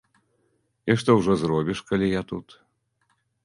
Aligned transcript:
І 0.93 0.95
што 1.03 1.17
ўжо 1.19 1.37
зробіш, 1.43 1.85
калі 1.93 2.13
я 2.19 2.27
тут. 2.35 2.47